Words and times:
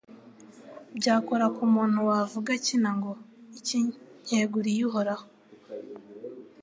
Byakora 0.97 1.45
ku 1.55 1.63
muntu 1.73 1.99
wavuga 2.09 2.49
akina 2.57 2.89
ngo 2.97 3.11
«Iki 3.59 3.77
nkeguriye 4.23 4.81
Uhoraho» 4.89 5.25